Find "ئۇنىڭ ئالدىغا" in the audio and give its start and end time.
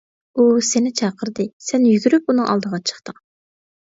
2.35-2.81